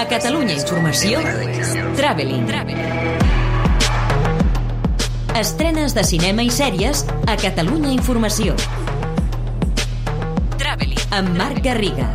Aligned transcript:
A 0.00 0.08
Catalunya 0.08 0.54
Informació, 0.56 1.18
Traveling. 1.94 2.46
Estrenes 5.36 5.92
de 5.92 6.04
cinema 6.08 6.40
i 6.40 6.48
sèries 6.48 7.02
a 7.28 7.34
Catalunya 7.36 7.92
Informació. 7.92 8.54
Traveling. 10.56 11.04
Amb 11.18 11.36
Marc 11.36 11.60
Garriga. 11.66 12.08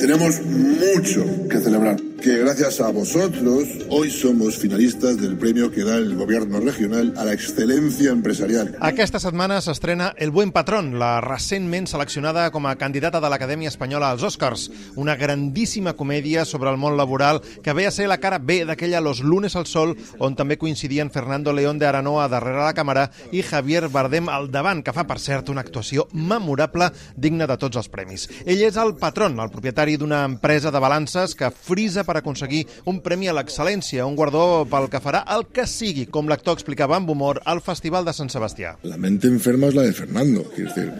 Tenemos 0.00 0.40
mucho 0.48 1.28
que 1.50 1.60
celebrar, 1.60 2.00
que 2.26 2.38
gracias 2.38 2.80
a 2.80 2.90
vosotros 2.90 3.68
hoy 3.88 4.10
somos 4.10 4.56
finalistas 4.58 5.16
del 5.16 5.38
premio 5.38 5.70
que 5.70 5.84
da 5.84 5.96
el 5.96 6.16
gobierno 6.16 6.58
regional 6.58 7.14
a 7.16 7.24
la 7.24 7.32
excelencia 7.32 8.10
empresarial. 8.10 8.74
Aquesta 8.80 9.20
setmana 9.22 9.60
s'estrena 9.62 10.08
El 10.18 10.32
buen 10.34 10.50
patrón, 10.50 10.98
la 10.98 11.20
recentment 11.20 11.86
seleccionada 11.86 12.50
com 12.50 12.66
a 12.66 12.74
candidata 12.74 13.20
de 13.22 13.30
l'Acadèmia 13.30 13.70
Espanyola 13.70 14.08
als 14.10 14.24
Oscars, 14.26 14.72
una 14.96 15.14
grandíssima 15.14 15.92
comèdia 15.94 16.42
sobre 16.44 16.72
el 16.74 16.80
món 16.82 16.96
laboral 16.98 17.38
que 17.62 17.72
ve 17.72 17.86
a 17.86 17.92
ser 17.94 18.08
la 18.10 18.18
cara 18.18 18.40
B 18.42 18.64
d'aquella 18.66 19.00
Los 19.00 19.22
lunes 19.22 19.54
al 19.54 19.70
sol, 19.70 19.94
on 20.18 20.34
també 20.34 20.58
coincidien 20.58 21.12
Fernando 21.14 21.54
León 21.54 21.78
de 21.78 21.86
Aranoa 21.86 22.26
darrere 22.26 22.58
la 22.58 22.74
càmera 22.74 23.06
i 23.30 23.44
Javier 23.46 23.86
Bardem 23.86 24.26
al 24.28 24.50
davant, 24.50 24.82
que 24.82 24.96
fa, 24.96 25.06
per 25.06 25.20
cert, 25.22 25.54
una 25.54 25.62
actuació 25.62 26.08
memorable 26.10 26.90
digna 27.14 27.46
de 27.46 27.54
tots 27.54 27.78
els 27.78 27.86
premis. 27.88 28.26
Ell 28.42 28.66
és 28.66 28.74
el 28.82 28.96
patrón, 28.98 29.38
el 29.38 29.54
propietari 29.54 29.94
d'una 29.94 30.24
empresa 30.26 30.74
de 30.74 30.82
balances 30.82 31.38
que 31.38 31.54
frisa 31.54 32.02
per 32.02 32.15
aconseguir 32.20 32.64
un 32.84 33.00
premi 33.04 33.28
a 33.28 33.34
l'excel·lència, 33.36 34.06
un 34.06 34.16
guardó 34.18 34.64
pel 34.70 34.90
que 34.92 35.02
farà 35.02 35.24
el 35.36 35.46
que 35.52 35.66
sigui, 35.70 36.06
com 36.10 36.28
l'actor 36.28 36.56
explicava 36.56 36.96
amb 36.96 37.10
humor 37.10 37.42
al 37.44 37.62
Festival 37.64 38.06
de 38.06 38.14
Sant 38.16 38.32
Sebastià. 38.32 38.76
La 38.84 38.96
mente 38.96 39.28
enferma 39.28 39.68
es 39.68 39.78
la 39.78 39.86
de 39.86 39.92
Fernando, 39.92 40.44
quiero 40.54 40.72
decir. 40.74 40.92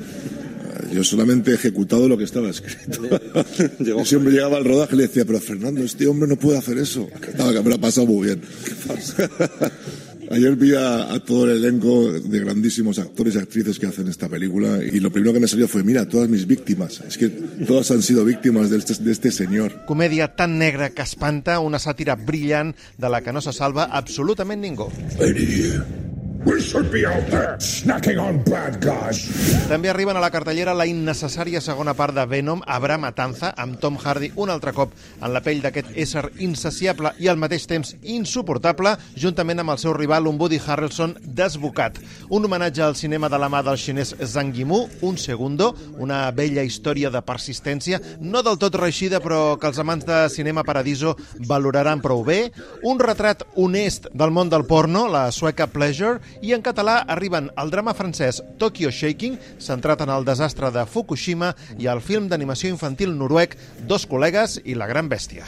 Yo 0.93 1.03
solamente 1.05 1.51
he 1.51 1.55
ejecutado 1.55 2.09
lo 2.09 2.19
que 2.19 2.25
estaba 2.25 2.51
escrito. 2.51 3.03
Yo 3.81 4.05
siempre 4.05 4.33
llegaba 4.33 4.59
al 4.59 4.65
rodaje 4.65 4.95
y 4.95 4.99
le 4.99 5.07
decía, 5.09 5.25
pero 5.25 5.41
Fernando, 5.41 5.83
este 5.83 6.07
hombre 6.07 6.29
no 6.29 6.37
puede 6.37 6.59
hacer 6.59 6.79
eso. 6.79 7.09
No, 7.39 7.53
que 7.53 7.61
me 7.63 7.69
lo 7.71 7.75
ha 7.77 7.79
pasado 7.79 8.07
muy 8.07 8.27
bien. 8.27 8.43
Ayer 10.31 10.57
vi 10.57 10.75
a, 10.75 11.13
a, 11.13 11.21
todo 11.21 11.45
el 11.51 11.59
elenco 11.59 12.13
de 12.13 12.41
grandísimos 12.41 12.99
actores 12.99 13.35
y 13.35 13.39
actrices 13.39 13.79
que 13.79 13.87
hacen 13.87 14.09
esta 14.09 14.29
película 14.29 14.79
y 14.83 15.01
lo 15.01 15.11
primero 15.11 15.33
que 15.33 15.41
me 15.41 15.49
salió 15.49 15.69
fue, 15.69 15.83
mira, 15.85 16.09
todas 16.09 16.29
mis 16.29 16.47
víctimas. 16.47 17.01
Es 17.07 17.17
que 17.17 17.29
todas 17.29 17.91
han 17.91 18.03
sido 18.03 18.25
víctimas 18.25 18.71
de 18.71 18.79
este, 18.79 18.95
de 19.03 19.13
este 19.13 19.31
señor. 19.31 19.85
Comèdia 19.87 20.35
tan 20.35 20.59
negra 20.59 20.91
que 20.91 21.03
espanta, 21.03 21.61
una 21.61 21.79
sàtira 21.79 22.17
brillant 22.17 22.75
de 22.99 23.11
la 23.11 23.23
que 23.23 23.33
no 23.33 23.41
se 23.41 23.53
salva 23.53 23.85
absolutament 23.85 24.63
ningú. 24.63 24.91
Lady, 25.21 26.06
we 26.47 26.61
should 26.63 26.91
be 26.93 27.05
out 27.05 27.27
there 27.29 27.57
snacking 27.59 28.21
on 28.23 28.39
bad 28.47 28.79
guys. 28.79 29.27
També 29.67 29.91
arriben 29.91 30.17
a 30.17 30.23
la 30.23 30.31
cartellera 30.31 30.77
la 30.79 30.87
innecessària 30.87 31.61
segona 31.61 31.97
part 31.99 32.15
de 32.15 32.23
Venom, 32.31 32.63
Abra 32.67 32.97
Matanza, 33.03 33.51
amb 33.59 33.81
Tom 33.83 33.99
Hardy 33.99 34.31
un 34.37 34.53
altre 34.55 34.73
cop 34.77 34.93
en 34.95 35.33
la 35.35 35.43
pell 35.43 35.59
d'aquest 35.65 35.91
ésser 35.99 36.23
insaciable 36.47 37.11
i 37.19 37.27
al 37.29 37.41
mateix 37.41 37.67
temps 37.67 37.97
insuportable, 38.03 38.95
juntament 39.19 39.65
amb 39.65 39.75
el 39.75 39.81
seu 39.83 39.95
rival, 39.97 40.29
un 40.31 40.39
Woody 40.39 40.61
Harrelson 40.63 41.17
desbocat. 41.27 41.99
Un 42.31 42.47
homenatge 42.47 42.85
al 42.87 42.95
cinema 42.97 43.29
de 43.29 43.43
la 43.43 43.51
mà 43.51 43.65
del 43.67 43.81
xinès 43.81 44.15
Zhang 44.23 44.55
Yimou, 44.55 44.87
un 45.03 45.19
segundo, 45.19 45.73
una 45.99 46.31
vella 46.31 46.63
història 46.63 47.11
de 47.11 47.25
persistència, 47.27 48.01
no 48.21 48.45
del 48.47 48.61
tot 48.63 48.79
reeixida, 48.79 49.19
però 49.25 49.59
que 49.59 49.67
els 49.67 49.83
amants 49.83 50.07
de 50.07 50.23
Cinema 50.31 50.63
Paradiso 50.63 51.17
valoraran 51.51 52.05
prou 52.05 52.23
bé, 52.25 52.53
un 52.87 53.03
retrat 53.03 53.43
honest 53.57 54.07
del 54.15 54.31
món 54.31 54.53
del 54.53 54.67
porno, 54.71 55.09
la 55.11 55.27
sueca 55.35 55.67
Pleasure, 55.67 56.21
i 56.43 56.53
en 56.57 56.65
català 56.65 56.99
arriben 57.07 57.51
el 57.57 57.71
drama 57.71 57.95
francès 57.95 58.43
Tokyo 58.59 58.91
Shaking, 58.91 59.39
centrat 59.59 60.05
en 60.05 60.13
el 60.13 60.27
desastre 60.29 60.73
de 60.75 60.87
Fukushima, 60.87 61.55
i 61.79 61.91
el 61.93 62.03
film 62.05 62.29
d'animació 62.29 62.73
infantil 62.75 63.17
noruec 63.17 63.57
Dos 63.87 64.09
col·legues 64.11 64.61
i 64.65 64.75
la 64.75 64.91
gran 64.91 65.09
bèstia. 65.13 65.45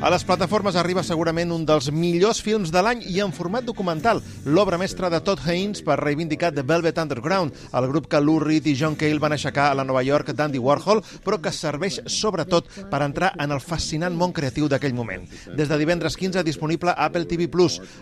A 0.00 0.10
les 0.14 0.22
plataformes 0.22 0.76
arriba 0.78 1.02
segurament 1.02 1.50
un 1.50 1.64
dels 1.66 1.88
millors 1.90 2.38
films 2.38 2.70
de 2.70 2.78
l'any 2.84 3.00
i 3.10 3.16
en 3.24 3.32
format 3.34 3.64
documental, 3.66 4.20
l'obra 4.46 4.78
mestra 4.78 5.10
de 5.10 5.18
Todd 5.26 5.42
Haynes 5.42 5.82
per 5.82 5.96
reivindicar 5.98 6.52
The 6.54 6.62
Velvet 6.62 7.00
Underground, 7.02 7.56
el 7.74 7.88
grup 7.90 8.06
que 8.12 8.20
Lou 8.22 8.38
Reed 8.38 8.68
i 8.70 8.76
John 8.78 8.94
Cale 8.94 9.18
van 9.18 9.34
aixecar 9.34 9.72
a 9.72 9.74
la 9.74 9.82
Nova 9.88 10.04
York 10.06 10.30
d'Andy 10.38 10.60
Warhol, 10.62 11.02
però 11.24 11.40
que 11.42 11.50
serveix 11.50 11.98
sobretot 12.06 12.70
per 12.92 13.02
entrar 13.02 13.32
en 13.42 13.50
el 13.50 13.64
fascinant 13.64 14.14
món 14.14 14.30
creatiu 14.36 14.70
d'aquell 14.70 14.94
moment. 14.94 15.26
Des 15.58 15.66
de 15.66 15.80
divendres 15.82 16.14
15 16.14 16.46
disponible 16.46 16.94
a 16.94 17.08
Apple 17.10 17.26
TV+. 17.26 17.50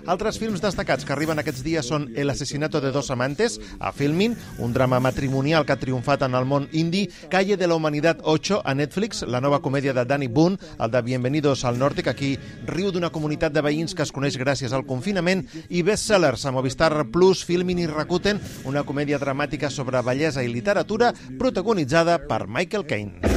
Altres 0.05 0.37
films 0.43 0.61
destacats 0.61 1.09
que 1.09 1.17
arriben 1.17 1.41
aquests 1.41 1.65
dies 1.65 1.89
són 1.89 2.11
El 2.15 2.29
asesinato 2.29 2.85
de 2.85 2.93
dos 2.93 3.09
amantes, 3.11 3.57
a 3.81 3.93
Filmin, 3.93 4.37
un 4.59 4.77
drama 4.77 5.01
matrimonial 5.01 5.65
que 5.65 5.73
ha 5.73 5.81
triomfat 5.81 6.29
en 6.29 6.37
el 6.37 6.45
món 6.45 6.69
indie, 6.73 7.09
Calle 7.33 7.57
de 7.57 7.73
la 7.73 7.81
Humanidad 7.81 8.21
8 8.21 8.61
a 8.65 8.75
Netflix, 8.75 9.14
la 9.23 9.41
nova 9.41 9.61
comèdia 9.63 9.95
de 9.95 10.05
Danny 10.05 10.29
Boone, 10.29 10.59
el 10.79 10.91
de 10.91 11.03
Bienvenidos 11.03 11.65
al 11.65 11.79
Norte, 11.79 12.03
que 12.03 12.11
aquí 12.11 12.33
riu 12.67 12.91
d'una 12.91 13.13
comunitat 13.15 13.55
de 13.55 13.63
veïns 13.65 13.95
que 13.95 14.03
es 14.03 14.13
coneix 14.13 14.39
gràcies 14.41 14.75
al 14.75 14.87
confinament, 14.89 15.45
i 15.69 15.85
Bestsellers 15.87 16.47
a 16.47 16.55
Movistar 16.55 16.93
Plus, 17.13 17.45
Filmin 17.45 17.85
i 17.85 17.87
Rakuten, 17.91 18.43
una 18.65 18.85
comèdia 18.89 19.21
dramàtica 19.23 19.71
sobre 19.71 20.03
bellesa 20.03 20.43
i 20.43 20.53
literatura 20.53 21.13
protagonitzada 21.39 22.19
per 22.27 22.47
Michael 22.49 22.89
Caine. 22.89 23.34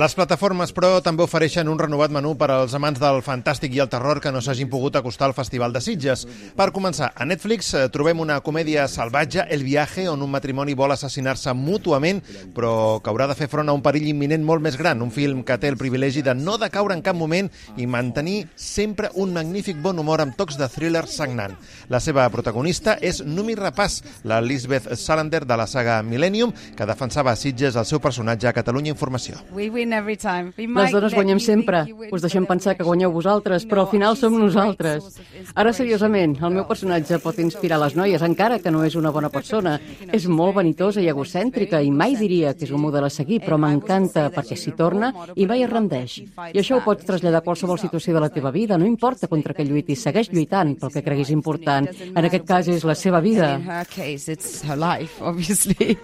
Les 0.00 0.14
plataformes, 0.18 0.72
però, 0.74 0.88
també 1.04 1.22
ofereixen 1.22 1.68
un 1.70 1.78
renovat 1.78 2.10
menú 2.10 2.32
per 2.38 2.48
als 2.50 2.72
amants 2.74 2.98
del 2.98 3.20
fantàstic 3.22 3.76
i 3.76 3.82
el 3.84 3.90
terror 3.92 4.18
que 4.18 4.32
no 4.34 4.40
s'hagin 4.42 4.66
pogut 4.72 4.96
acostar 4.98 5.28
al 5.28 5.34
Festival 5.36 5.70
de 5.70 5.82
Sitges. 5.84 6.24
Per 6.58 6.66
començar, 6.74 7.12
a 7.14 7.26
Netflix 7.28 7.68
eh, 7.78 7.84
trobem 7.94 8.18
una 8.18 8.40
comèdia 8.42 8.88
salvatge, 8.90 9.44
El 9.50 9.62
viaje, 9.62 10.08
on 10.10 10.24
un 10.26 10.32
matrimoni 10.32 10.74
vol 10.74 10.90
assassinar-se 10.96 11.54
mútuament, 11.54 12.18
però 12.56 12.98
que 12.98 13.12
haurà 13.12 13.28
de 13.30 13.36
fer 13.38 13.46
front 13.52 13.70
a 13.70 13.76
un 13.76 13.84
perill 13.84 14.08
imminent 14.10 14.42
molt 14.42 14.66
més 14.66 14.78
gran. 14.80 14.98
Un 15.02 15.14
film 15.14 15.44
que 15.46 15.58
té 15.62 15.70
el 15.70 15.78
privilegi 15.78 16.24
de 16.26 16.34
no 16.34 16.58
decaure 16.58 16.96
en 16.96 17.04
cap 17.06 17.14
moment 17.14 17.52
i 17.78 17.86
mantenir 17.86 18.48
sempre 18.56 19.12
un 19.14 19.34
magnífic 19.36 19.78
bon 19.78 20.02
humor 20.02 20.24
amb 20.24 20.34
tocs 20.34 20.58
de 20.58 20.66
thriller 20.74 21.04
sagnant. 21.06 21.54
La 21.88 22.02
seva 22.02 22.26
protagonista 22.34 22.96
és 22.98 23.22
Numi 23.22 23.54
Rapaz, 23.54 24.00
la 24.24 24.40
Lisbeth 24.42 24.90
Salander 24.98 25.44
de 25.46 25.56
la 25.56 25.70
saga 25.70 26.02
Millennium, 26.02 26.50
que 26.74 26.88
defensava 26.88 27.30
a 27.30 27.38
Sitges 27.38 27.78
el 27.78 27.86
seu 27.86 28.02
personatge 28.02 28.39
a 28.48 28.52
Catalunya 28.52 28.92
Informació. 28.94 29.36
Les 29.52 30.92
dones 30.94 31.14
guanyem 31.14 31.40
sempre. 31.42 31.82
Us 32.10 32.22
deixem 32.24 32.46
pensar 32.48 32.76
que 32.76 32.86
guanyeu 32.86 33.12
vosaltres, 33.12 33.66
però 33.68 33.84
al 33.84 33.90
final 33.90 34.16
som 34.16 34.36
nosaltres. 34.38 35.20
Ara, 35.54 35.72
seriosament, 35.76 36.36
el 36.40 36.54
meu 36.54 36.66
personatge 36.68 37.18
pot 37.20 37.38
inspirar 37.42 37.80
les 37.82 37.96
noies, 37.98 38.22
encara 38.22 38.60
que 38.62 38.72
no 38.72 38.84
és 38.86 38.96
una 38.96 39.12
bona 39.12 39.28
persona. 39.28 39.76
És 40.12 40.26
molt 40.30 40.56
vanitosa 40.56 41.02
i 41.02 41.08
egocèntrica 41.10 41.82
i 41.82 41.90
mai 41.90 42.16
diria 42.16 42.54
que 42.54 42.64
és 42.64 42.72
un 42.72 42.80
model 42.80 43.04
a 43.08 43.10
seguir, 43.12 43.40
però 43.44 43.58
m'encanta 43.60 44.28
perquè 44.32 44.56
s'hi 44.56 44.72
torna 44.78 45.12
i 45.34 45.46
mai 45.46 45.64
es 45.66 45.70
rendeix. 45.70 46.18
I 46.54 46.62
això 46.62 46.78
ho 46.78 46.84
pots 46.84 47.04
traslladar 47.04 47.42
a 47.42 47.46
qualsevol 47.46 47.78
situació 47.78 48.14
de 48.14 48.24
la 48.24 48.30
teva 48.32 48.50
vida, 48.54 48.78
no 48.78 48.86
importa 48.88 49.28
contra 49.28 49.54
què 49.54 49.66
lluitis, 49.66 50.02
segueix 50.02 50.32
lluitant 50.32 50.76
pel 50.80 50.94
que 50.94 51.04
creguis 51.04 51.30
important. 51.34 51.88
En 52.14 52.24
aquest 52.24 52.46
cas 52.48 52.68
és 52.72 52.86
la 52.88 52.94
seva 52.94 53.20
vida. 53.20 53.58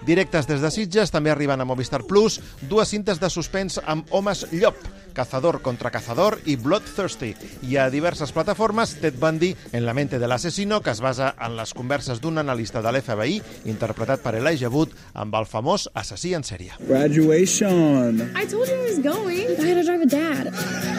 Directes 0.05 0.47
des 0.47 0.61
de 0.61 0.71
Sitges 0.71 1.11
també 1.11 1.31
arriben 1.31 1.61
a 1.61 1.65
Movistar 1.65 2.03
Plus 2.05 2.26
dues 2.69 2.91
cintes 2.93 3.21
de 3.21 3.29
suspens 3.31 3.79
amb 3.85 4.07
homes 4.11 4.45
llop, 4.51 4.77
Cazador 5.17 5.61
contra 5.65 5.89
Cazador 5.89 6.37
i 6.45 6.55
Bloodthirsty. 6.61 7.31
I 7.65 7.79
a 7.81 7.87
diverses 7.89 8.33
plataformes, 8.35 8.93
Ted 9.01 9.17
Bundy 9.17 9.55
en 9.71 9.87
la 9.87 9.95
mente 9.97 10.19
de 10.21 10.29
l'assassino, 10.29 10.81
que 10.85 10.93
es 10.93 11.01
basa 11.01 11.31
en 11.41 11.57
les 11.57 11.73
converses 11.73 12.21
d'un 12.21 12.37
analista 12.37 12.83
de 12.85 12.93
l'FBI, 12.93 13.41
interpretat 13.73 14.21
per 14.21 14.35
Elijah 14.37 14.69
Wood, 14.69 14.93
amb 15.17 15.39
el 15.41 15.49
famós 15.49 15.89
assassí 15.97 16.35
en 16.37 16.45
sèrie. 16.45 16.77
Graduation. 16.85 18.21
I 18.37 18.45
told 18.45 18.69
you 18.69 18.77
I 18.77 18.85
was 18.85 19.01
going. 19.01 19.57
I 19.57 19.71
had 19.71 19.81
to 19.81 19.83
drive 19.83 20.05
a 20.05 20.11
dad. 20.11 20.96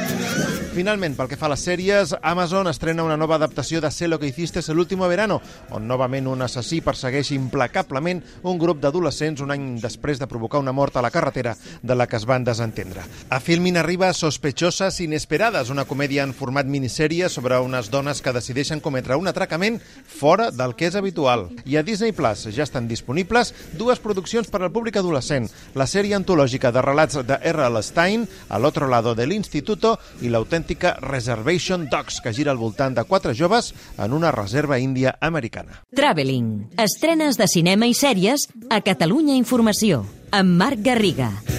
Finalment, 0.78 1.16
pel 1.18 1.26
que 1.26 1.34
fa 1.34 1.48
a 1.48 1.50
les 1.50 1.62
sèries, 1.66 2.12
Amazon 2.22 2.68
estrena 2.70 3.02
una 3.02 3.16
nova 3.18 3.34
adaptació 3.34 3.80
de 3.82 3.88
Sé 3.90 4.06
lo 4.06 4.20
que 4.20 4.28
hiciste 4.28 4.60
el 4.60 4.78
último 4.78 5.08
verano, 5.08 5.40
on 5.74 5.88
novament 5.88 6.28
un 6.30 6.44
assassí 6.46 6.78
persegueix 6.80 7.32
implacablement 7.34 8.20
un 8.46 8.60
grup 8.62 8.78
d'adolescents 8.78 9.42
un 9.42 9.50
any 9.50 9.64
després 9.82 10.20
de 10.20 10.28
provocar 10.30 10.60
una 10.62 10.70
mort 10.70 10.94
a 10.94 11.02
la 11.02 11.10
carretera 11.10 11.56
de 11.82 11.96
la 11.96 12.06
que 12.06 12.14
es 12.14 12.26
van 12.26 12.44
desentendre. 12.46 13.02
A 13.28 13.40
Filmin 13.40 13.76
arriba 13.76 14.12
Sospechoses 14.14 15.00
Inesperades, 15.00 15.72
una 15.74 15.84
comèdia 15.84 16.22
en 16.22 16.30
format 16.30 16.70
minissèrie 16.70 17.26
sobre 17.28 17.58
unes 17.58 17.90
dones 17.90 18.22
que 18.22 18.36
decideixen 18.36 18.78
cometre 18.78 19.18
un 19.18 19.26
atracament 19.26 19.80
fora 20.06 20.52
del 20.52 20.76
que 20.76 20.86
és 20.86 20.94
habitual. 20.94 21.48
I 21.66 21.80
a 21.80 21.82
Disney 21.82 22.14
Plus 22.14 22.46
ja 22.54 22.62
estan 22.62 22.86
disponibles 22.86 23.50
dues 23.74 23.98
produccions 23.98 24.46
per 24.46 24.62
al 24.62 24.70
públic 24.70 25.02
adolescent, 25.02 25.50
la 25.74 25.90
sèrie 25.90 26.14
antològica 26.14 26.70
de 26.70 26.86
relats 26.86 27.18
de 27.18 27.42
R.L. 27.42 27.82
Stein, 27.82 28.28
A 28.48 28.62
l'otro 28.62 28.86
lado 28.86 29.16
del 29.18 29.32
instituto, 29.34 29.98
i 30.22 30.30
l'autèntica 30.68 30.98
Reservation 31.00 31.88
Dogs, 31.90 32.20
que 32.20 32.32
gira 32.32 32.52
al 32.52 32.58
voltant 32.58 32.94
de 32.94 33.04
quatre 33.04 33.34
joves 33.34 33.72
en 33.96 34.12
una 34.12 34.30
reserva 34.30 34.78
índia 34.78 35.16
americana. 35.20 35.84
Traveling. 35.94 36.68
Estrenes 36.76 37.38
de 37.38 37.48
cinema 37.48 37.86
i 37.86 37.94
sèries 37.94 38.48
a 38.70 38.80
Catalunya 38.80 39.34
Informació 39.34 40.04
amb 40.30 40.58
Marc 40.60 40.84
Garriga. 40.84 41.57